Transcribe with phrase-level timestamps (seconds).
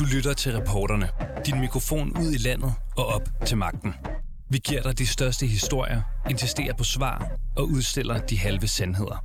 [0.00, 1.08] Du lytter til reporterne.
[1.46, 3.94] Din mikrofon ud i landet og op til magten.
[4.50, 9.24] Vi giver dig de største historier, insisterer på svar og udstiller de halve sandheder.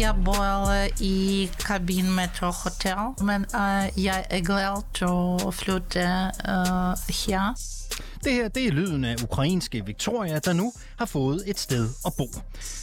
[0.00, 6.00] Jeg bor øh, i kabin Metro Hotel, men uh, jeg er glad til at flytte
[6.48, 7.54] uh, her.
[8.24, 12.12] Det her det er lyden af ukrainske Victoria, der nu har fået et sted at
[12.18, 12.26] bo.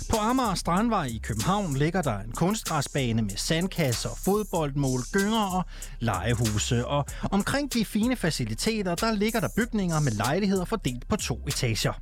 [0.10, 5.64] På Amager Strandvej i København ligger der en kunstgræsbane med sandkasser, fodboldmål, gynger og
[6.00, 6.86] legehuse.
[6.86, 11.94] Og omkring de fine faciliteter, der ligger der bygninger med lejligheder fordelt på to etager.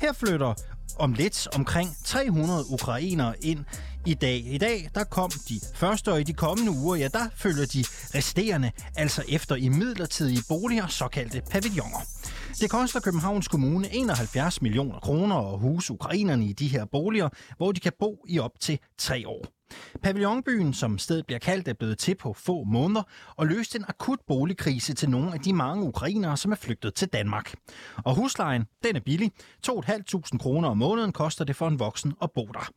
[0.00, 0.54] Her flytter
[0.98, 3.64] om lidt omkring 300 ukrainere ind
[4.06, 4.46] i dag.
[4.46, 7.84] I dag der kom de første, og i de kommende uger, ja, der følger de
[8.18, 12.00] resterende, altså efter i midlertidige boliger, såkaldte pavilloner.
[12.60, 17.72] Det koster Københavns Kommune 71 millioner kroner at huse ukrainerne i de her boliger, hvor
[17.72, 19.46] de kan bo i op til tre år.
[20.02, 23.02] Pavillonbyen, som stedet bliver kaldt, er blevet til på få måneder
[23.36, 27.08] og løste en akut boligkrise til nogle af de mange ukrainere, som er flygtet til
[27.08, 27.54] Danmark.
[28.04, 29.32] Og huslejen, den er billig.
[29.68, 32.70] 2.500 kroner om måneden koster det for en voksen at bo der.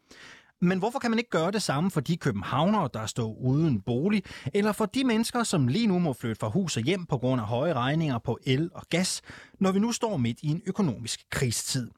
[0.61, 4.23] Men hvorfor kan man ikke gøre det samme for de københavnere, der står uden bolig,
[4.53, 7.41] eller for de mennesker, som lige nu må flytte fra hus og hjem på grund
[7.41, 9.21] af høje regninger på el og gas,
[9.59, 11.89] når vi nu står midt i en økonomisk krigstid?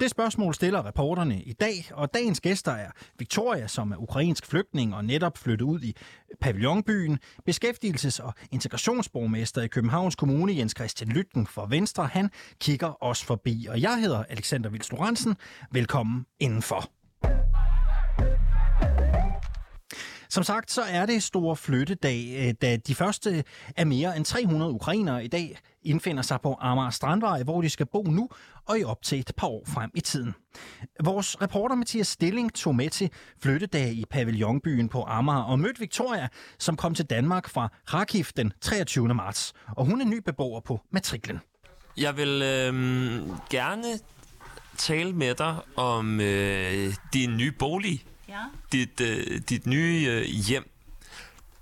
[0.00, 4.94] Det spørgsmål stiller reporterne i dag, og dagens gæster er Victoria, som er ukrainsk flygtning
[4.94, 5.96] og netop flyttet ud i
[6.40, 7.18] pavillonbyen,
[7.50, 13.66] beskæftigelses- og integrationsborgmester i Københavns Kommune, Jens Christian Lytten fra Venstre, han kigger os forbi.
[13.70, 15.36] Og jeg hedder Alexander Vils Lorentzen.
[15.70, 17.01] Velkommen indenfor.
[20.32, 23.44] Som sagt, så er det store flyttedag, øh, da de første
[23.76, 27.86] af mere end 300 ukrainere i dag indfinder sig på Amager Strandvej, hvor de skal
[27.86, 28.28] bo nu
[28.68, 30.34] og i op til et par år frem i tiden.
[31.04, 33.10] Vores reporter Mathias Stilling tog med til
[33.42, 38.52] flyttedag i pavillonbyen på Amager og mødte Victoria, som kom til Danmark fra Rakiv den
[38.60, 39.14] 23.
[39.14, 39.52] marts.
[39.76, 41.40] Og hun er ny beboer på matriklen.
[41.96, 42.74] Jeg vil øh,
[43.50, 43.84] gerne
[44.82, 48.42] tale med dig om øh, din nye bolig Ja.
[48.72, 50.70] dit, øh, dit nye øh, hjem.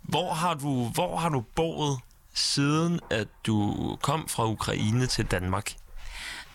[0.03, 1.99] Hvor har, du, hvor har du boet
[2.35, 5.73] siden, at du kom fra Ukraine til Danmark?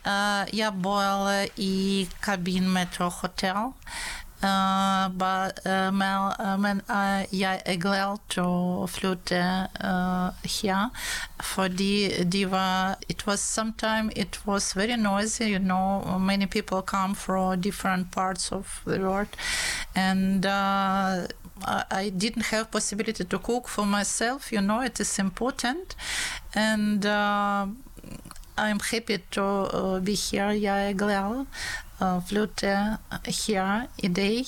[0.06, 3.56] Uh, jeg bor i Cabin Metro Hotel.
[4.44, 5.92] Uh, but, uh,
[6.60, 6.82] men
[7.32, 9.36] jeg er glad til at flytte
[10.62, 10.90] her,
[11.42, 17.16] fordi det var, it was sometime it was very noisy, you know, many people come
[17.16, 19.30] from different parts of the world,
[19.96, 21.26] and uh,
[21.92, 25.96] I didn't have possibility to cook for myself, you know, it is important,
[26.54, 27.68] and uh,
[28.58, 30.50] I'm happy to uh, be here.
[30.50, 31.46] Er glad
[32.02, 32.98] uh, flytte
[33.48, 34.46] her i dag,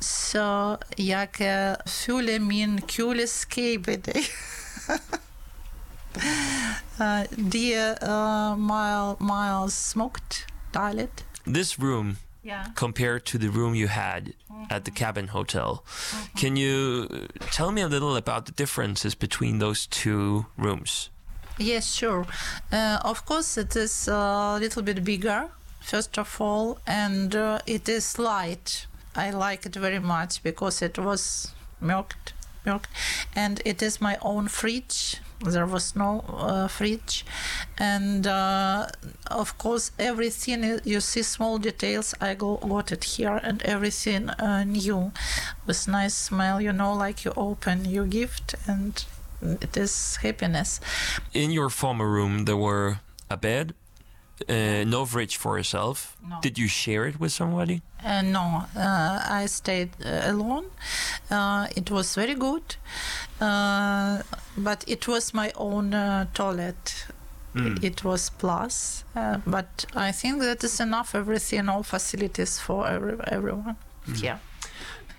[0.00, 4.22] så jeg kan føle min køleskab i dag.
[7.00, 7.02] uh,
[7.54, 7.94] er
[8.52, 11.24] uh, meget, meget smukt, dejligt.
[11.46, 12.64] This room, Yeah.
[12.74, 14.22] compared to the room you had
[14.70, 15.82] at the cabin hotel,
[16.36, 17.06] can you
[17.52, 21.10] tell me a little about the differences between those two rooms?
[21.60, 22.26] Yes, sure.
[22.72, 25.42] Uh, of course, it is a little bit bigger,
[25.82, 28.86] first of all, and uh, it is light.
[29.14, 32.32] I like it very much because it was milked,
[32.64, 32.88] milked,
[33.34, 35.20] and it is my own fridge.
[35.44, 37.26] There was no uh, fridge,
[37.76, 38.86] and uh,
[39.26, 42.14] of course, everything you see small details.
[42.20, 45.10] I go, got it here, and everything uh, new,
[45.66, 46.60] with nice smell.
[46.60, 49.04] You know, like you open your gift, and
[49.42, 50.80] it is happiness.
[51.34, 53.74] In your former room, there were a bed,
[54.48, 56.16] uh, no fridge for yourself.
[56.28, 56.36] No.
[56.42, 57.82] Did you share it with somebody?
[58.04, 60.64] Uh, no, uh, I stayed uh, alone.
[61.30, 62.76] Uh, it was very good,
[63.40, 64.22] uh,
[64.56, 67.06] but it was my own uh, toilet.
[67.82, 71.14] It was plus, uh, but I think that is enough.
[71.14, 73.76] Everything, all facilities for every, everyone.
[74.16, 74.38] Yeah.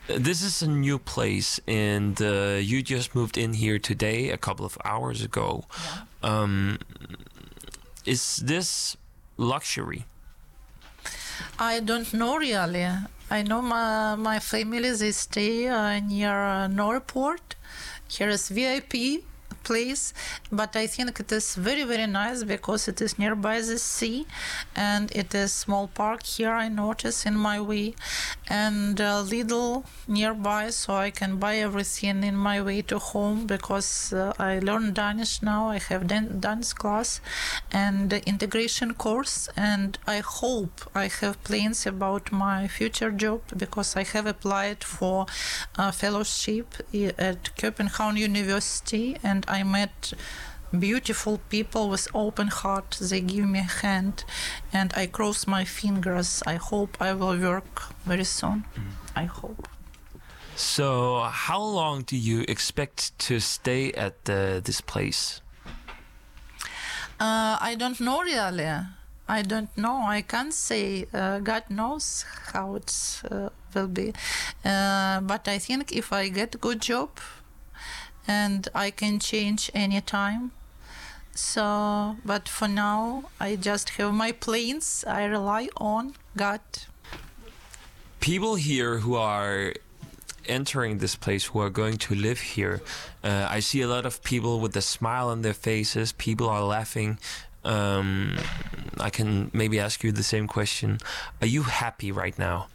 [0.10, 4.38] Uh, This is a new place, and uh, you just moved in here today, a
[4.38, 5.66] couple of hours ago.
[6.24, 6.80] Um,
[8.06, 8.98] is this
[9.38, 10.06] luxury?
[11.59, 12.88] I don't know really.
[13.30, 17.56] I know my my family they stay uh, near uh, Norport.
[18.07, 19.24] Here is VIP
[19.63, 20.13] place,
[20.51, 24.25] but I think it is very very nice because it is nearby the sea,
[24.75, 26.51] and it is small park here.
[26.51, 27.95] I notice in my way,
[28.48, 34.13] and a little nearby, so I can buy everything in my way to home because
[34.13, 35.69] uh, I learn Danish now.
[35.69, 37.21] I have dan- dance class
[37.71, 44.04] and integration course, and I hope I have plans about my future job because I
[44.04, 45.25] have applied for
[45.75, 46.75] a fellowship
[47.18, 50.14] at Copenhagen University, and I met
[50.80, 52.98] beautiful people with open heart.
[53.00, 54.26] They give me a hand
[54.72, 56.42] and i cross my fingers.
[56.48, 58.66] I hope i will work very soon.
[59.16, 59.68] I hope.
[60.56, 65.42] So, how long do you expect to stay at uh, this place?
[67.20, 68.70] uh, i don't know really.
[69.26, 70.02] I don't know.
[70.06, 71.06] I can't say.
[71.14, 72.92] Uh, god knows how it
[73.32, 74.14] uh, will be.
[74.66, 77.10] Uh, but i think if i get a good job
[78.28, 80.52] and i can change anytime
[81.36, 86.62] so but for now i just have my plans i rely on god
[88.24, 89.74] People here who are
[90.46, 92.81] entering this place, who are going to live here,
[93.22, 96.14] uh, I see a lot of people with a smile on their faces.
[96.14, 97.19] People are laughing.
[97.66, 98.38] Um,
[98.98, 101.00] I can maybe ask you the same question.
[101.42, 102.68] Are you happy right now?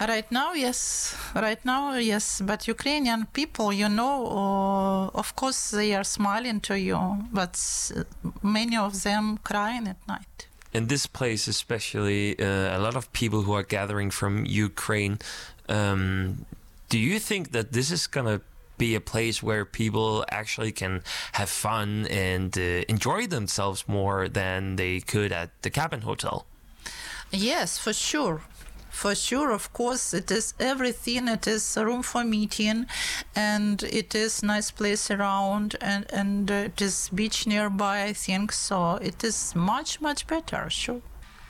[0.00, 1.14] Right now, yes.
[1.34, 2.40] Right now, yes.
[2.40, 6.98] But Ukrainian people, you know, uh, of course, they are smiling to you,
[7.32, 7.54] but
[8.42, 10.46] many of them crying at night.
[10.72, 15.18] in this place, especially, uh, a lot of people who are gathering from Ukraine.
[15.68, 16.46] Um,
[16.88, 18.40] do you think that this is gonna
[18.78, 24.76] be a place where people actually can have fun and uh, enjoy themselves more than
[24.76, 26.46] they could at the cabin hotel?
[27.30, 28.42] Yes, for sure.
[28.90, 31.28] For sure, of course, it is everything.
[31.28, 32.86] It is a room for meeting,
[33.34, 38.04] and it is nice place around, and and uh, it is beach nearby.
[38.04, 38.96] I think so.
[38.96, 40.68] It is much much better.
[40.68, 41.02] Sure.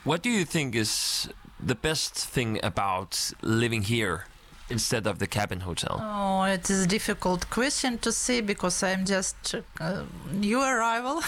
[0.03, 1.29] What do you think is
[1.59, 4.25] the best thing about living here
[4.71, 5.99] instead of the cabin hotel?
[6.01, 11.21] Oh, it is a difficult question to say because I'm just uh, new arrival,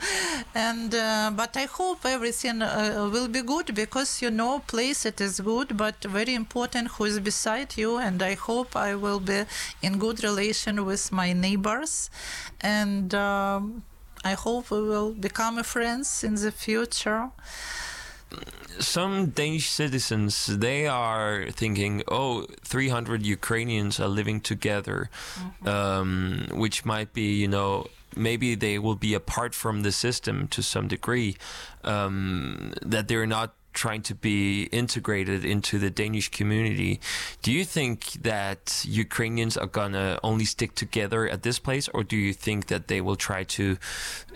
[0.54, 5.20] and uh, but I hope everything uh, will be good because you know place it
[5.20, 9.44] is good, but very important who is beside you, and I hope I will be
[9.82, 12.10] in good relation with my neighbors,
[12.60, 13.82] and um,
[14.24, 17.30] I hope we will become friends in the future.
[18.78, 25.10] Some Danish citizens they are thinking, oh, 300 Ukrainians are living together,
[25.64, 30.62] um, which might be, you know, maybe they will be apart from the system to
[30.62, 31.36] some degree,
[31.84, 36.98] um, that they're not trying to be integrated into the Danish community.
[37.42, 42.16] Do you think that Ukrainians are gonna only stick together at this place, or do
[42.16, 43.76] you think that they will try to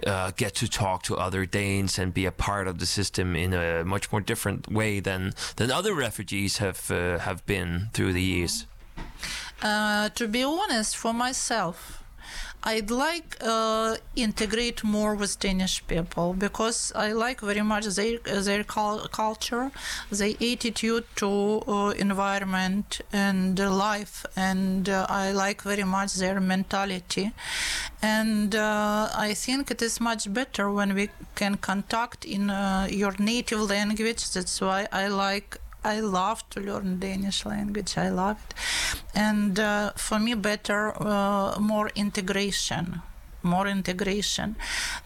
[0.07, 3.53] uh, get to talk to other Danes and be a part of the system in
[3.55, 8.23] a much more different way than than other refugees have uh, have been through the
[8.23, 8.67] years?
[9.63, 12.00] Uh, to be honest, for myself,
[12.63, 18.65] I'd like uh, integrate more with Danish people because I like very much their their
[18.65, 19.71] culture,
[20.11, 21.31] their attitude to
[21.67, 27.33] uh, environment and life, and uh, I like very much their mentality.
[28.03, 33.15] And uh, I think it is much better when we can contact in uh, your
[33.19, 34.31] native language.
[34.33, 37.97] That's why I like I love to learn Danish language.
[37.97, 38.55] I love it,
[39.15, 43.03] and uh, for me, better, uh, more integration,
[43.43, 44.57] more integration.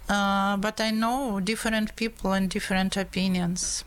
[0.09, 3.85] Uh, but I know different people and different opinions.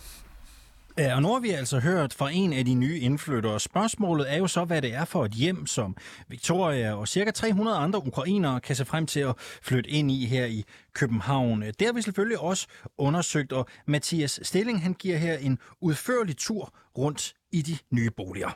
[1.00, 3.60] Ja, og nu har vi altså hørt fra en af de nye indflyttere.
[3.60, 7.78] Spørgsmålet er jo så, hvad det er for et hjem, som Victoria og cirka 300
[7.78, 10.64] andre ukrainere kan se frem til at flytte ind i her i
[10.94, 11.62] København.
[11.62, 16.74] Det har vi selvfølgelig også undersøgt, og Mathias Stilling han giver her en udførlig tur
[16.98, 18.50] rundt i de nye boliger.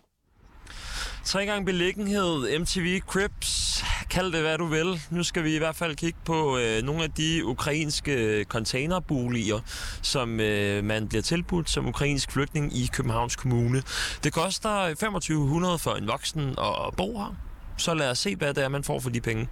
[1.26, 5.02] Tre gange beliggenhed, MTV Crips, kald det hvad du vil.
[5.10, 9.60] Nu skal vi i hvert fald kigge på øh, nogle af de ukrainske containerboliger,
[10.02, 13.84] som øh, man bliver tilbudt som ukrainsk flygtning i Københavns Kommune.
[14.24, 17.36] Det koster 2500 for en voksen at bo her.
[17.78, 19.48] Så lad os se, hvad det er, man får for de penge.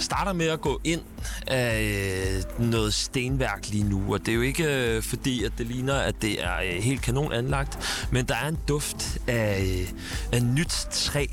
[0.00, 1.00] Starter med at gå ind
[1.46, 5.94] af noget stenværk lige nu, og det er jo ikke øh, fordi, at det ligner,
[5.94, 9.92] at det er øh, helt kanon anlagt, men der er en duft af,
[10.32, 11.26] af nyt træ.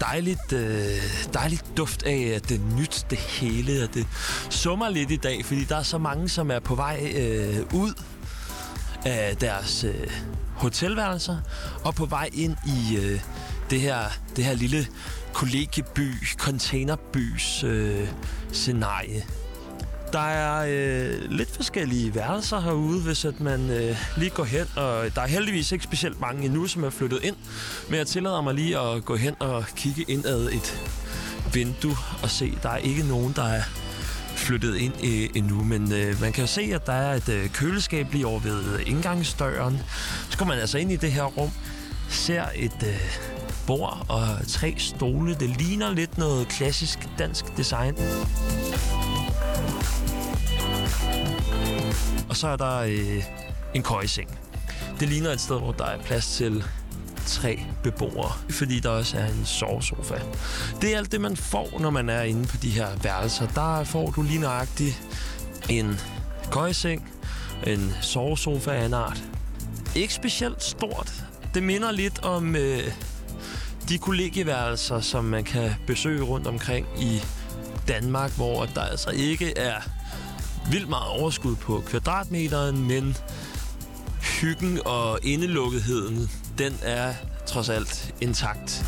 [0.00, 0.86] Dejligt, øh,
[1.34, 4.06] dejligt duft af, at det er nyt det hele, og det
[4.50, 7.92] summer lidt i dag, fordi der er så mange, som er på vej øh, ud
[9.04, 10.10] af deres øh,
[10.54, 11.36] hotelværelser,
[11.84, 13.20] og på vej ind i øh,
[13.70, 13.98] det, her,
[14.36, 14.86] det her lille
[15.32, 18.08] kollegieby, containerbys øh,
[18.52, 19.24] scenarie.
[20.12, 25.14] Der er øh, lidt forskellige værelser herude, hvis at man øh, lige går hen, og
[25.14, 27.36] der er heldigvis ikke specielt mange endnu, som er flyttet ind.
[27.88, 30.82] Men jeg tillader mig lige at gå hen og kigge ind ad et
[31.54, 33.62] vindue og se, der er ikke nogen, der er
[34.36, 37.48] flyttet ind øh, endnu, men øh, man kan jo se, at der er et øh,
[37.48, 39.80] køleskab lige over ved øh, indgangsdøren.
[40.30, 41.50] Så går man altså ind i det her rum,
[42.08, 43.18] ser et øh,
[43.68, 45.34] bord og tre stole.
[45.34, 47.94] Det ligner lidt noget klassisk dansk design.
[52.28, 53.24] Og så er der øh,
[53.74, 54.38] en køjeseng.
[55.00, 56.64] Det ligner et sted, hvor der er plads til
[57.26, 60.14] tre beboere, fordi der også er en sovesofa.
[60.82, 63.46] Det er alt det, man får, når man er inde på de her værelser.
[63.46, 65.02] Der får du lige nøjagtigt
[65.68, 66.00] en
[66.50, 67.10] køjeseng,
[67.66, 69.22] en sovesofa af en art.
[69.94, 71.24] Ikke specielt stort.
[71.54, 72.92] Det minder lidt om øh,
[73.88, 77.20] de kollegieværelser, som man kan besøge rundt omkring i
[77.88, 79.80] Danmark, hvor der altså ikke er
[80.70, 83.16] vildt meget overskud på kvadratmeteren, men
[84.40, 87.14] hyggen og indelukketheden, den er
[87.46, 88.84] trods alt intakt.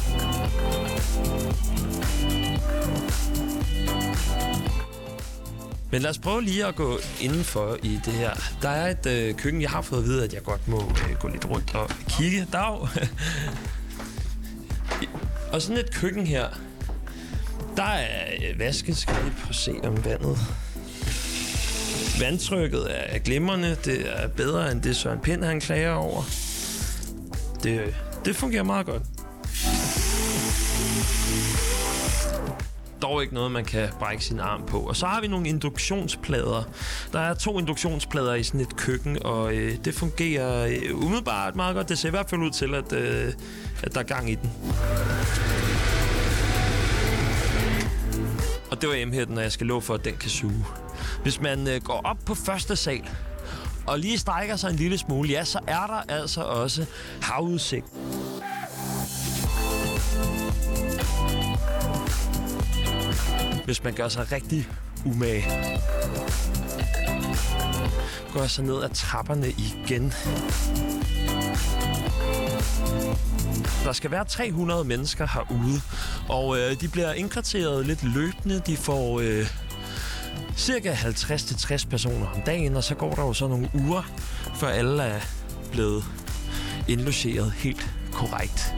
[5.93, 8.31] Men lad os prøve lige at gå indenfor i det her.
[8.63, 11.17] Der er et øh, køkken, jeg har fået at vide, at jeg godt må øh,
[11.21, 12.47] gå lidt rundt og kigge.
[12.53, 12.89] Dag!
[15.53, 16.49] og sådan et køkken her,
[17.77, 19.15] der er vaskeskab.
[19.15, 19.49] vasket.
[19.49, 20.39] At se om vandet
[22.21, 23.77] Vandtrykket er glimrende.
[23.85, 26.23] Det er bedre end det Søren Pind han klager over.
[27.63, 27.93] Det, øh,
[28.25, 29.03] det fungerer meget godt.
[33.03, 34.81] Dog ikke noget, man kan brække sin arm på.
[34.81, 36.63] Og så har vi nogle induktionsplader.
[37.13, 41.75] Der er to induktionsplader i sådan et køkken, og øh, det fungerer øh, umiddelbart meget
[41.75, 41.89] godt.
[41.89, 43.33] Det ser i hvert fald ud til, at, øh,
[43.83, 44.51] at der er gang i den.
[48.71, 50.65] Og det var M-hætten, og jeg skal love for, at den kan suge.
[51.23, 53.09] Hvis man øh, går op på første sal,
[53.87, 56.87] og lige strækker sig en lille smule, ja, så er der altså også
[57.23, 57.87] havudsigt.
[63.71, 64.69] Hvis man gør sig rigtig
[65.05, 65.45] umage.
[68.33, 70.13] Går så ned ad trapperne igen.
[73.85, 75.81] Der skal være 300 mennesker herude,
[76.29, 78.63] og øh, de bliver indkvarteret lidt løbende.
[78.67, 79.47] De får øh,
[80.57, 84.03] cirka 50-60 personer om dagen, og så går der jo så nogle uger,
[84.57, 85.21] før alle er
[85.73, 86.05] blevet
[86.89, 88.75] indlogeret helt korrekt.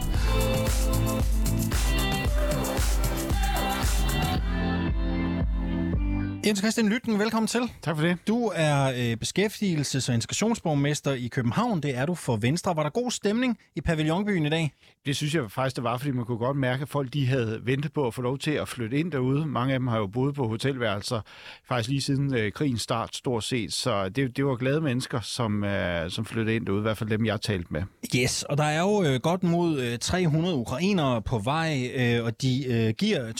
[6.45, 7.61] Jens Christian Lytten, velkommen til.
[7.81, 8.17] Tak for det.
[8.27, 11.81] Du er øh, beskæftigelses- og integrationsborgmester i København.
[11.81, 12.75] Det er du for Venstre.
[12.75, 14.71] Var der god stemning i pavillonbyen i dag?
[15.05, 17.59] Det synes jeg faktisk, det var, fordi man kunne godt mærke, at folk de havde
[17.63, 19.45] ventet på at få lov til at flytte ind derude.
[19.45, 21.21] Mange af dem har jo boet på hotelværelser,
[21.67, 23.73] faktisk lige siden øh, krigens start stort set.
[23.73, 27.09] Så det, det var glade mennesker, som, øh, som flyttede ind derude, i hvert fald
[27.09, 27.83] dem, jeg talte med.
[28.15, 32.41] Yes, og der er jo øh, godt mod øh, 300 ukrainere på vej, øh, og
[32.41, 33.31] de øh, giver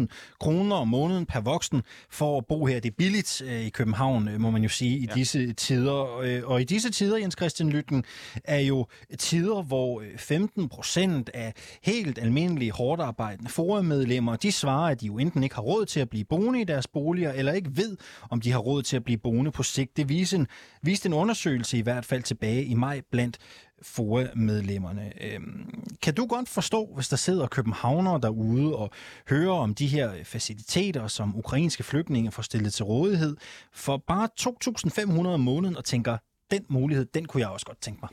[0.00, 1.82] 2.500 kroner om måneden per voksen
[2.22, 2.80] for at bo her.
[2.80, 5.14] Det er billigt øh, i København, øh, må man jo sige, i ja.
[5.14, 6.18] disse tider.
[6.18, 8.04] Øh, og i disse tider, Jens Christian Lytten,
[8.44, 8.86] er jo
[9.18, 11.52] tider, hvor 15 procent af
[11.82, 16.00] helt almindelige hårdt arbejdende forumedlemmer, de svarer, at de jo enten ikke har råd til
[16.00, 17.96] at blive boende i deres boliger, eller ikke ved,
[18.30, 19.96] om de har råd til at blive boende på sigt.
[19.96, 20.46] Det viste en,
[20.82, 23.38] viste en undersøgelse i hvert fald tilbage i maj blandt
[23.82, 25.12] FOA-medlemmerne.
[25.20, 28.90] Øhm, kan du godt forstå, hvis der sidder københavnere derude og
[29.28, 33.36] hører om de her faciliteter, som ukrainske flygtninge får stillet til rådighed
[33.72, 36.16] for bare 2.500 om måneden og tænker,
[36.50, 38.10] den mulighed, den kunne jeg også godt tænke mig?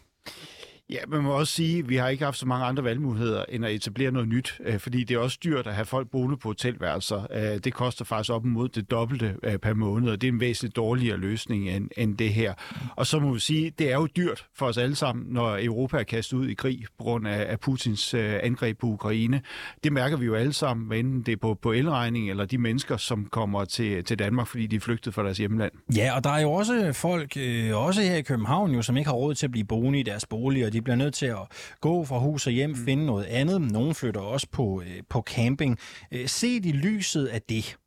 [0.89, 3.65] Ja, man må også sige, at vi har ikke haft så mange andre valgmuligheder end
[3.65, 6.49] at etablere noget nyt, øh, fordi det er også dyrt at have folk boende på
[6.49, 7.27] hotelværelser.
[7.33, 10.39] Øh, det koster faktisk op mod det dobbelte øh, per måned, og det er en
[10.39, 12.53] væsentligt dårligere løsning end, end det her.
[12.95, 15.97] Og så må vi sige, det er jo dyrt for os alle sammen, når Europa
[15.97, 19.41] er kastet ud i krig på grund af, Putins angreb på Ukraine.
[19.83, 22.97] Det mærker vi jo alle sammen, enten det er på, på elregning eller de mennesker,
[22.97, 25.71] som kommer til, til Danmark, fordi de er flygtet fra deres hjemland.
[25.95, 27.37] Ja, og der er jo også folk,
[27.73, 30.25] også her i København, jo, som ikke har råd til at blive boende i deres
[30.25, 30.69] boliger.
[30.69, 31.47] De bliver nødt til at
[31.81, 32.75] gå fra hus og hjem, mm.
[32.75, 33.61] finde noget andet.
[33.61, 35.77] Nogle flytter også på, øh, på camping.
[36.11, 37.77] Øh, set i lyset af det,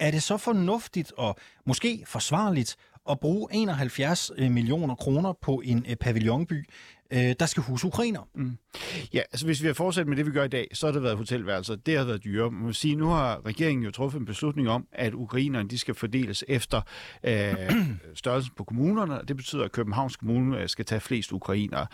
[0.00, 2.76] er det så fornuftigt og måske forsvarligt
[3.10, 6.68] at bruge 71 øh, millioner kroner på en pavillonby,
[7.12, 8.28] øh, der skal huse ukrainer.
[8.34, 8.58] Mm.
[9.14, 11.02] Ja, altså hvis vi har fortsat med det, vi gør i dag, så har det
[11.02, 11.76] været hotelværelser.
[11.76, 12.50] Det har været dyre.
[12.50, 15.94] Man må sige, nu har regeringen jo truffet en beslutning om, at ukrainerne de skal
[15.94, 16.80] fordeles efter
[17.24, 17.54] øh,
[18.14, 21.86] størrelsen på kommunerne, det betyder, at Københavns Kommune øh, skal tage flest ukrainere.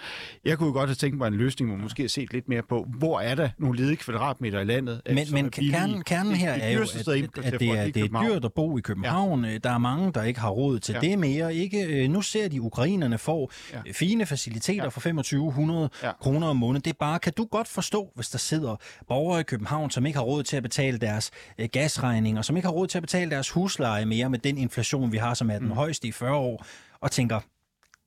[0.44, 2.48] Jeg kunne jo godt have tænkt mig en løsning, hvor man måske har set lidt
[2.48, 6.52] mere på, hvor er der nogle ledige kvadratmeter i landet, men, men kernen, kernen her
[6.52, 7.08] er jo, at, at,
[7.44, 9.44] at det er, det er dyrt at bo i København.
[9.44, 9.58] Ja.
[9.58, 11.00] Der er mange, der ikke har råd til ja.
[11.00, 11.54] det mere.
[11.54, 12.04] Ikke?
[12.04, 13.92] Øh, nu ser de, ukrainerne får ja.
[13.92, 14.88] fine faciliteter ja.
[14.88, 16.12] for 2500 ja.
[16.20, 16.82] kroner om måneden.
[16.84, 18.76] Det er bare, kan du godt forstå, hvis der sidder
[19.08, 22.66] borgere i København, som ikke har råd til at betale deres øh, gasregninger, som ikke
[22.66, 25.58] har råd til at betale deres husleje mere med den inflation, vi har, som er
[25.58, 25.74] den mm.
[25.74, 26.64] højeste i 40 år,
[27.00, 27.40] og tænker,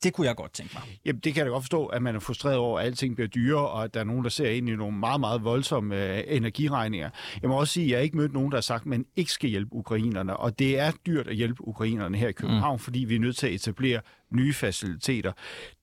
[0.04, 1.00] det kunne jeg godt tænke mig.
[1.06, 3.28] Jamen, det kan jeg da godt forstå, at man er frustreret over, at alting bliver
[3.28, 6.24] dyrere, og at der er nogen, der ser ind i nogle meget, meget voldsomme øh,
[6.28, 7.10] energiregninger.
[7.42, 9.06] Jeg må også sige, at jeg har ikke mødt nogen, der har sagt, at man
[9.16, 12.80] ikke skal hjælpe ukrainerne, og det er dyrt at hjælpe ukrainerne her i København, mm.
[12.80, 14.02] fordi vi er nødt til at etablere
[14.32, 15.32] nye faciliteter.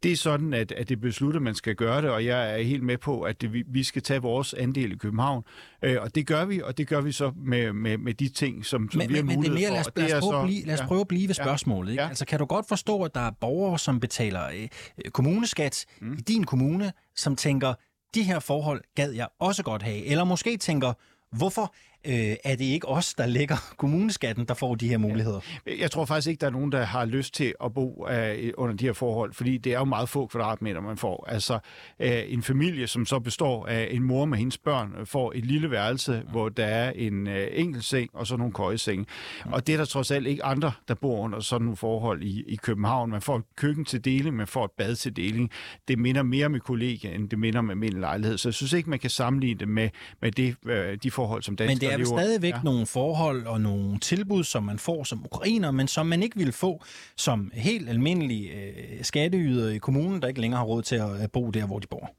[0.02, 2.82] Det er sådan, at, at det beslutter, man skal gøre det, og jeg er helt
[2.82, 5.44] med på, at det, vi, vi skal tage vores andel i København,
[5.82, 8.66] øh, og det gør vi, og det gør vi så med, med, med de ting,
[8.66, 10.00] som, som men, vi har men, mulighed men det er mere, for.
[10.00, 11.90] Lad os, lad os, prøve, så, blive, lad os prøve at blive ved spørgsmålet.
[11.90, 12.02] Ikke?
[12.02, 12.08] Ja.
[12.08, 16.12] Altså, kan du godt forstå, at der er borgere, som betaler øh, kommuneskat mm.
[16.12, 17.74] i din kommune, som tænker,
[18.14, 20.92] de her forhold gad jeg også godt have, eller måske tænker,
[21.36, 21.74] hvorfor
[22.06, 25.40] øh, er det ikke os, der lægger kommuneskatten, der får de her muligheder?
[25.78, 28.76] Jeg tror faktisk ikke, der er nogen, der har lyst til at bo øh, under
[28.76, 31.24] de her forhold, fordi det er jo meget få kvadratmeter, man får.
[31.28, 31.58] Altså
[32.00, 35.46] øh, en familie, som så består af en mor med hendes børn, øh, får et
[35.46, 36.20] lille værelse, ja.
[36.20, 39.06] hvor der er en øh, enkelt seng og så nogle køjeseng.
[39.46, 39.52] Ja.
[39.52, 42.44] Og det er der trods alt ikke andre, der bor under sådan nogle forhold i,
[42.48, 43.10] i København.
[43.10, 45.50] Man får et køkken til deling, man får et bad til deling.
[45.88, 48.38] Det minder mere med kollega, end det minder med min lejlighed.
[48.38, 49.88] Så jeg synes ikke, man kan sammenligne det med,
[50.22, 52.60] med det, øh, de forhold, som danskere er vel stadigvæk ja.
[52.64, 56.52] nogle forhold og nogle tilbud, som man får som ukrainer, men som man ikke vil
[56.52, 56.82] få
[57.16, 61.50] som helt almindelige øh, skatteyder i kommunen, der ikke længere har råd til at bo
[61.50, 62.10] der, hvor de bor.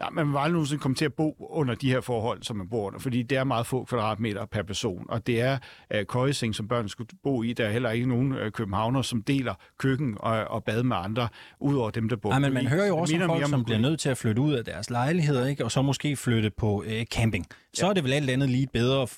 [0.00, 2.68] Ja, man vil aldrig nogensinde komme til at bo under de her forhold, som man
[2.68, 5.58] bor under, fordi det er meget få kvadratmeter per person, og det er
[5.94, 7.52] uh, køjeseng, som børn skulle bo i.
[7.52, 11.28] Der er heller ikke nogen uh, københavner, som deler køkken og, og bad med andre,
[11.60, 14.00] udover dem, der bor Nej, men man hører jo også om folk, som bliver nødt
[14.00, 15.64] til at flytte ud af deres lejligheder, ikke?
[15.64, 17.46] og så måske flytte på uh, camping.
[17.74, 17.90] Så ja.
[17.90, 19.08] er det vel alt andet lige bedre, uh,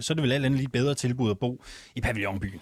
[0.00, 1.64] så er det vel alt andet lige bedre tilbud at bo
[1.96, 2.60] i pavillonbyen.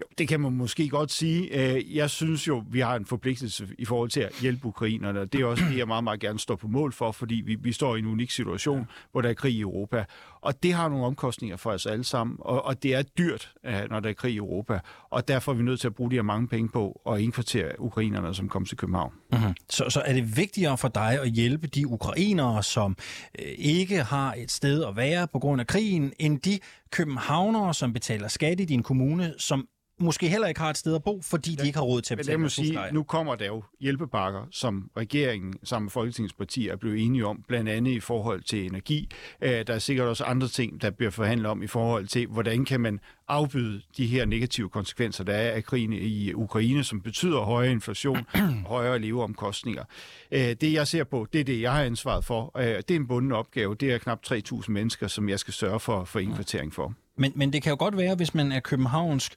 [0.00, 1.74] Jo, det kan man måske godt sige.
[1.74, 5.26] Øh, jeg synes jo, vi har en forpligtelse i forhold til at hjælpe ukrainerne.
[5.26, 7.72] Det er også det, jeg meget, meget gerne står på mål for, fordi vi, vi
[7.72, 8.84] står i en unik situation, ja.
[9.12, 10.04] hvor der er krig i Europa.
[10.40, 13.90] Og det har nogle omkostninger for os alle sammen, og, og det er dyrt, øh,
[13.90, 14.80] når der er krig i Europa.
[15.10, 17.80] Og derfor er vi nødt til at bruge de her mange penge på at indkvartere
[17.80, 19.12] ukrainerne, som kommer til København.
[19.32, 19.54] Mm-hmm.
[19.70, 22.96] Så, så er det vigtigere for dig at hjælpe de ukrainere, som
[23.38, 26.58] øh, ikke har et sted at være på grund af krigen, end de
[26.90, 29.68] københavnere, som betaler skat i din kommune, som
[30.00, 32.18] måske heller ikke har et sted at bo, fordi de ikke har råd til at
[32.18, 36.76] betale Men sige, nu kommer der jo hjælpepakker, som regeringen sammen med Folketingets partier er
[36.76, 39.08] blevet enige om, blandt andet i forhold til energi.
[39.40, 42.64] Øh, der er sikkert også andre ting, der bliver forhandlet om i forhold til, hvordan
[42.64, 47.40] kan man afbyde de her negative konsekvenser, der er af krigen i Ukraine, som betyder
[47.40, 49.84] højere inflation og højere leveomkostninger.
[50.32, 52.58] Øh, det jeg ser på, det er det, jeg har ansvaret for.
[52.58, 53.74] Øh, det er en bunden opgave.
[53.74, 56.94] Det er knap 3.000 mennesker, som jeg skal sørge for, for indkvartering for.
[57.18, 59.34] Men, men det kan jo godt være, hvis man er københavnsk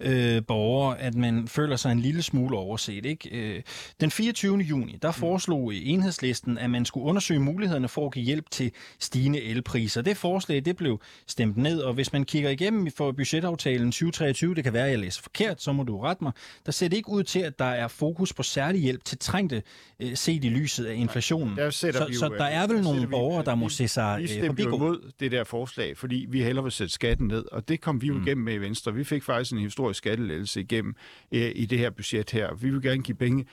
[0.00, 3.06] øh, borger, at man føler sig en lille smule overset.
[3.06, 3.28] Ikke?
[3.32, 3.62] Øh,
[4.00, 4.58] den 24.
[4.58, 9.42] juni, der foreslog enhedslisten, at man skulle undersøge mulighederne for at give hjælp til stigende
[9.42, 10.02] elpriser.
[10.02, 14.64] Det forslag det blev stemt ned, og hvis man kigger igennem for budgetaftalen 2023, det
[14.64, 16.32] kan være, at jeg læser forkert, så må du rette mig,
[16.66, 19.62] der ser det ikke ud til, at der er fokus på særlig hjælp til trængte
[20.00, 21.56] øh, set i lyset af inflationen.
[21.56, 24.38] Der så, jo, så der er vel nogle borgere, der må se sig vi, vi
[24.38, 24.76] øh, forbigå.
[24.76, 28.06] imod det der forslag, fordi vi hellere vil sætte skatten ned, og det kom vi
[28.06, 28.22] jo mm.
[28.22, 28.94] igennem med i Venstre.
[28.94, 30.94] Vi fik faktisk en historisk skattelettelse igennem
[31.32, 32.54] øh, i det her budget her.
[32.54, 33.46] Vi vil gerne give penge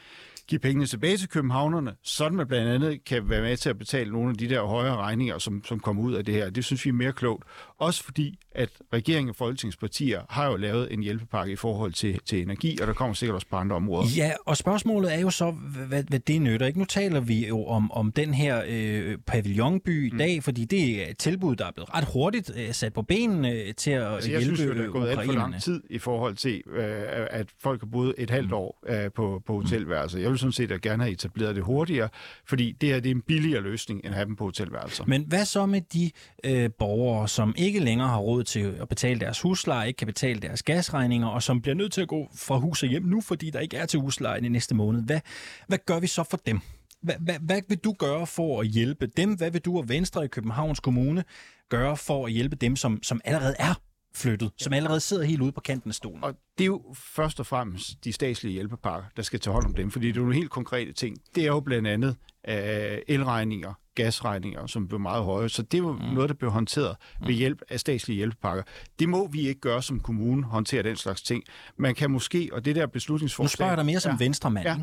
[0.49, 4.11] give pengene tilbage til københavnerne, sådan man blandt andet kan være med til at betale
[4.11, 6.49] nogle af de der højere regninger, som, som kommer ud af det her.
[6.49, 7.43] Det synes vi er mere klogt.
[7.79, 12.41] Også fordi, at regeringen og folketingspartier har jo lavet en hjælpepakke i forhold til, til
[12.41, 14.07] energi, og der kommer sikkert også på andre områder.
[14.17, 15.51] Ja, og spørgsmålet er jo så,
[15.87, 16.67] hvad, hvad det nytter.
[16.67, 16.79] Ikke?
[16.79, 20.17] Nu taler vi jo om, om den her øh, pavillonby i mm.
[20.17, 23.51] dag, fordi det er et tilbud, der er blevet ret hurtigt øh, sat på benene
[23.51, 25.83] øh, til at altså, jeg hjælpe synes jo, det er gået alt for lang tid
[25.89, 28.53] i forhold til, øh, at folk har boet et halvt mm.
[28.53, 30.19] år øh, på, på hotelværelser.
[30.19, 32.09] Jeg vil sådan set at gerne have etableret det hurtigere,
[32.45, 35.03] fordi det her det er en billigere løsning, end at have dem på hotelværelser.
[35.07, 36.11] Men hvad så med de
[36.43, 40.07] øh, borgere, som ikke ikke længere har råd til at betale deres husleje, ikke kan
[40.07, 43.21] betale deres gasregninger, og som bliver nødt til at gå fra hus og hjem nu,
[43.21, 45.03] fordi der ikke er til husleje i næste måned?
[45.03, 45.19] Hvad,
[45.67, 46.59] hvad gør vi så for dem?
[47.01, 49.33] Hvad, hvad, hvad vil du gøre for at hjælpe dem?
[49.33, 51.23] Hvad vil du og Venstre i Københavns Kommune
[51.69, 53.73] gøre for at hjælpe dem, som, som allerede er
[54.15, 56.23] flyttet, som allerede sidder helt ude på kanten af stolen.
[56.23, 59.73] Og det er jo først og fremmest de statslige hjælpepakker, der skal tage hånd om
[59.73, 61.17] dem, fordi det er nogle helt konkrete ting.
[61.35, 62.15] Det er jo blandt andet
[62.47, 63.73] øh, elregninger,
[64.03, 65.49] gasregninger, som bliver meget høje.
[65.49, 66.13] Så det er jo mm.
[66.13, 68.63] noget, der bliver håndteret ved hjælp af statslige hjælpepakker.
[68.99, 71.43] Det må vi ikke gøre som kommune, håndtere den slags ting.
[71.77, 73.45] Man kan måske, og det der beslutningsforslag...
[73.45, 74.17] Nu spørger jeg dig mere som ja.
[74.17, 74.67] venstremand.
[74.67, 74.77] Ja.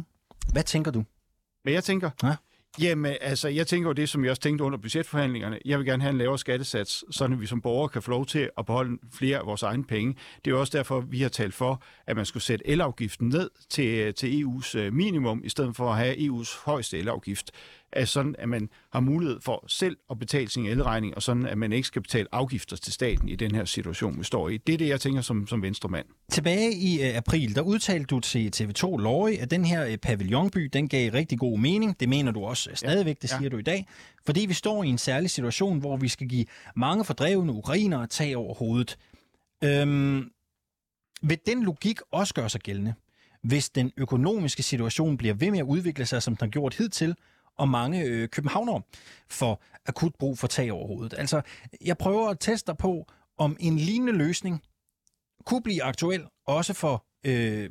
[0.53, 1.05] Hvad tænker du?
[1.65, 2.37] Men jeg tænker, Ja.
[2.81, 5.59] Jamen, altså, jeg tænker jo det, som jeg også tænkte under budgetforhandlingerne.
[5.65, 8.51] Jeg vil gerne have en lavere skattesats, så vi som borgere kan få lov til
[8.59, 10.15] at beholde flere af vores egne penge.
[10.45, 13.51] Det er jo også derfor, vi har talt for, at man skulle sætte elafgiften ned
[13.71, 17.51] til, til EU's øh, minimum, i stedet for at have EU's højeste elafgift.
[17.97, 21.59] Altså sådan, at man har mulighed for selv at betale sin elregning, og sådan, at
[21.59, 24.57] man ikke skal betale afgifter til staten i den her situation, vi står i.
[24.57, 26.07] Det er det, jeg tænker som, som venstremand.
[26.31, 30.71] Tilbage i øh, april, der udtalte du til TV2 Løje, at den her øh, pavillonby,
[30.73, 32.01] den gav rigtig god mening.
[32.01, 33.39] Det mener du også øh, stadigvæk, det Ja.
[33.39, 33.87] siger du i dag.
[34.27, 36.45] Fordi vi står i en særlig situation, hvor vi skal give
[36.77, 38.99] mange fordrevne ukrainere tag over hovedet.
[39.65, 40.31] Øhm,
[41.23, 42.95] vil den logik også gøre sig gældende,
[43.43, 47.15] hvis den økonomiske situation bliver ved med at udvikle sig, som den har gjort hidtil,
[47.57, 48.83] og mange øh, københavnere
[49.31, 51.14] får akut brug for tag over hovedet?
[51.19, 51.40] Altså,
[51.85, 53.07] jeg prøver at teste dig på,
[53.38, 54.62] om en lignende løsning
[55.47, 57.71] kunne blive aktuel også for øh,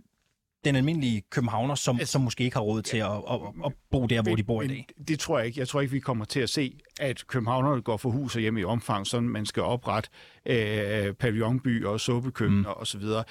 [0.66, 4.06] den almindelige københavner, som, Altså, som måske ikke har råd til at, at, at bo
[4.06, 4.88] der, hvor de bor i Men dag.
[5.08, 5.60] Det tror jeg ikke.
[5.60, 8.58] Jeg tror ikke, vi kommer til at se, at københavnerne går for hus og hjem
[8.58, 10.10] i omfang, sådan man skal oprette
[10.46, 12.80] øh, pavillonby og suppekøkkener mm.
[12.80, 13.24] og så videre.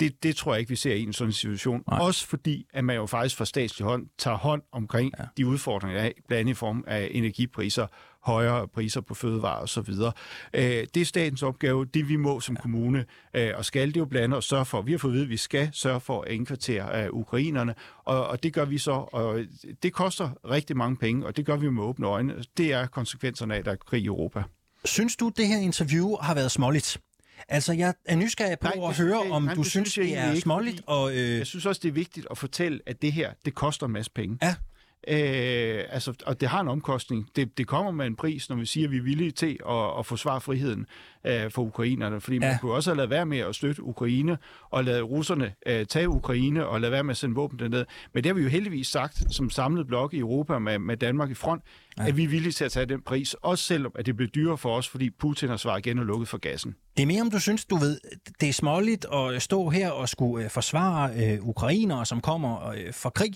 [0.00, 1.82] Det, det tror jeg ikke, vi ser i en sådan situation.
[1.90, 2.00] Nej.
[2.00, 5.24] Også fordi, at man jo faktisk fra statslig hånd tager hånd omkring ja.
[5.36, 7.86] de udfordringer, der er, blandt andet i form af energipriser,
[8.22, 10.12] højere priser på fødevarer og så videre.
[10.54, 11.84] Øh, det er statens opgave.
[11.84, 12.60] Det vi må som ja.
[12.60, 14.82] kommune øh, og skal det jo blandt andet sørge for.
[14.82, 18.26] Vi har fået at vide, at vi skal sørge for at indkvartere øh, ukrainerne, og,
[18.26, 18.90] og det gør vi så.
[18.92, 19.40] Og
[19.82, 22.44] det koster rigtig mange penge, og det gør vi med åbne øjne.
[22.56, 24.42] Det er konsekvenserne af, at der er krig i Europa.
[24.84, 27.00] Synes du, det her interview har været småligt?
[27.48, 30.18] Altså, jeg er nysgerrig på Nej, at høre, jeg- om nej, du synes, synes det
[30.18, 30.82] er ikke, småligt.
[30.86, 33.86] Og, øh, Jeg synes også, det er vigtigt at fortælle, at det her, det koster
[33.86, 34.38] en masse penge.
[34.42, 34.54] Ja.
[35.08, 37.28] Øh, altså, og det har en omkostning.
[37.36, 39.98] Det, det kommer med en pris, når vi siger, at vi er villige til at,
[39.98, 40.86] at forsvare friheden
[41.26, 42.20] øh, for ukrainerne.
[42.20, 42.40] Fordi ja.
[42.40, 44.38] Man kunne også have lavet være med at støtte Ukraine,
[44.70, 47.84] og lade russerne øh, tage Ukraine, og lade være med at sende våben derned.
[48.14, 51.30] Men det har vi jo heldigvis sagt, som samlet blok i Europa med, med Danmark
[51.30, 51.62] i front,
[51.98, 52.06] ja.
[52.06, 54.58] at vi er villige til at tage den pris, også selvom at det bliver dyrere
[54.58, 56.74] for os, fordi Putin har svaret igen og lukket for gassen.
[56.96, 58.00] Det er mere, om du synes, du ved,
[58.40, 62.94] det er småligt at stå her og skulle øh, forsvare øh, ukrainere, som kommer øh,
[62.94, 63.34] fra krig.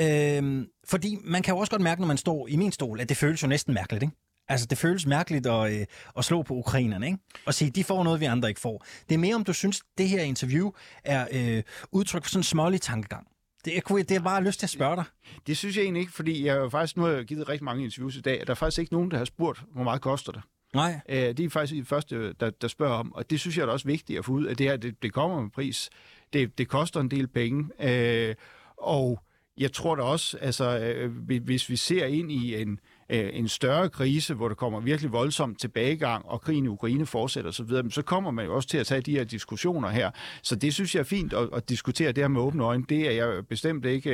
[0.00, 3.08] Øh, fordi man kan jo også godt mærke, når man står i min stol, at
[3.08, 4.16] det føles jo næsten mærkeligt, ikke?
[4.48, 5.86] Altså, det føles mærkeligt at, øh,
[6.18, 7.18] at slå på ukrainerne, ikke?
[7.46, 8.84] Og sige, de får noget, vi andre ikke får.
[9.08, 10.70] Det er mere, om du synes, det her interview
[11.04, 13.26] er øh, udtryk for sådan en smålig tankegang.
[13.64, 15.04] Det, jeg, kunne, det er bare lyst til at spørge dig.
[15.46, 17.84] Det synes jeg egentlig ikke, fordi jeg har faktisk, nu har jeg givet rigtig mange
[17.84, 20.32] interviews i dag, og der er faktisk ikke nogen, der har spurgt, hvor meget koster
[20.32, 20.42] det.
[20.74, 21.00] Nej.
[21.08, 23.68] Øh, det er faktisk de første, der, der spørger om, og det synes jeg er
[23.68, 25.90] også vigtigt at få ud, at det her, det, det kommer med pris.
[26.32, 28.34] Det, det koster en del penge, øh,
[28.76, 29.20] og
[29.58, 31.10] jeg tror da også, altså, øh,
[31.44, 35.54] hvis- vi ser ind i en, øh, en større krise, hvor der kommer virkelig voldsom
[35.54, 38.86] tilbagegang, og krigen i Ukraine fortsætter osv., så, så kommer man jo også til at
[38.86, 40.10] tage de her diskussioner her.
[40.42, 42.84] Så det synes jeg er fint at, at diskutere det her med åbne øjne.
[42.88, 44.10] Det er jeg bestemt ikke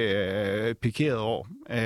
[0.69, 1.47] øh, pikeret over.
[1.71, 1.77] Øh,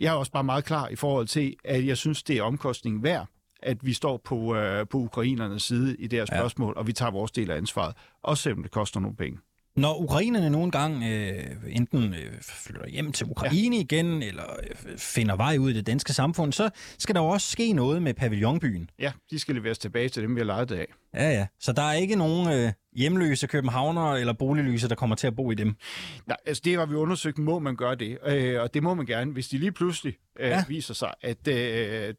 [0.00, 3.02] jeg er også bare meget klar i forhold til, at jeg synes, det er omkostningen
[3.02, 3.26] værd,
[3.62, 6.80] at vi står på, øh, på ukrainernes side i det her spørgsmål, ja.
[6.80, 9.38] og vi tager vores del af ansvaret, også selvom det koster nogle penge.
[9.76, 13.82] Når ukrainerne nogle gange øh, enten øh, flytter hjem til Ukraine ja.
[13.82, 17.50] igen, eller øh, finder vej ud i det danske samfund, så skal der jo også
[17.50, 18.90] ske noget med pavillonbyen.
[18.98, 20.86] Ja, de skal leveres tilbage til dem, vi har lejet det af.
[21.14, 21.46] Ja, ja.
[21.60, 25.50] Så der er ikke nogen øh, hjemløse københavnere eller boligløse, der kommer til at bo
[25.50, 25.76] i dem.
[26.26, 29.06] Nej, altså det har vi undersøgt, må man gøre det, øh, og det må man
[29.06, 30.64] gerne, hvis de lige pludselig øh, Ja.
[30.68, 31.54] viser sig, at øh,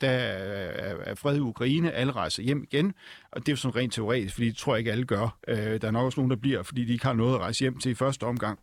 [0.02, 2.94] der er er fred i Ukraine, alle rejser hjem igen,
[3.32, 5.38] og det er jo sådan rent teoretisk, fordi det tror jeg ikke alle gør.
[5.48, 7.60] Øh, der er nok også nogen, der bliver, fordi de ikke har noget at rejse
[7.60, 8.60] hjem til i første omgang.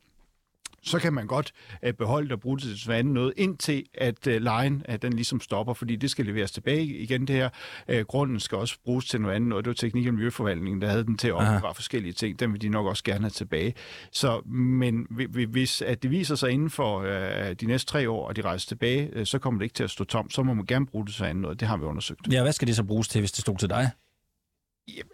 [0.87, 1.53] Så kan man godt
[1.85, 5.12] øh, beholde det og bruge det til andet noget, indtil at øh, lejen at den
[5.12, 7.49] ligesom stopper, fordi det skal leveres tilbage igen det her.
[7.88, 10.88] Øh, grunden skal også bruges til noget andet, og det var teknik- og miljøforvaltningen, der
[10.88, 12.40] havde den til at opbevare forskellige ting.
[12.40, 13.75] Den vil de nok også gerne have tilbage.
[14.12, 18.11] Så, men hvi- hvi- hvis at det viser sig inden for øh, de næste tre
[18.11, 20.35] år, og de rejser tilbage, øh, så kommer det ikke til at stå tomt.
[20.35, 21.61] Så må man gerne bruge det til andet noget.
[21.61, 22.20] Det har vi undersøgt.
[22.33, 23.90] Ja, hvad skal det så bruges til, hvis det stod til dig?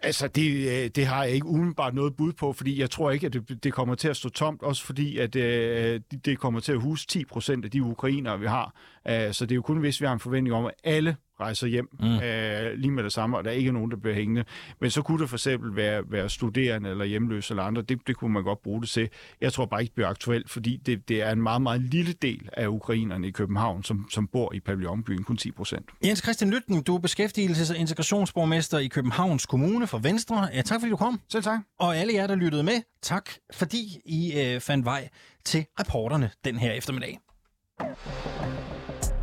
[0.03, 3.25] Altså, det, øh, det har jeg ikke umiddelbart noget bud på, fordi jeg tror ikke,
[3.25, 6.71] at det, det kommer til at stå tomt, også fordi at øh, det kommer til
[6.71, 8.75] at huse 10 procent af de ukrainere, vi har.
[9.07, 11.67] Øh, så det er jo kun, hvis vi har en forventning om, at alle rejser
[11.67, 12.19] hjem mm.
[12.19, 14.43] øh, lige med det samme, og der er ikke nogen, der bliver hængende.
[14.81, 17.81] Men så kunne det for eksempel være, være studerende eller hjemløse eller andre.
[17.81, 19.09] Det, det kunne man godt bruge det til.
[19.41, 22.13] Jeg tror bare ikke, det bliver aktuelt, fordi det, det er en meget, meget lille
[22.13, 25.89] del af ukrainerne i København, som, som bor i pavillonbyen, kun 10 procent.
[26.05, 30.47] Jens Christian Lytten, du er beskæftigelses- og integrationsborgmester i Københavns Kommune for Venstre.
[30.53, 31.21] Ja, tak fordi du kom.
[31.29, 31.59] Selv tak.
[31.79, 35.09] Og alle jer, der lyttede med, tak fordi I øh, fandt vej
[35.45, 37.19] til reporterne den her eftermiddag.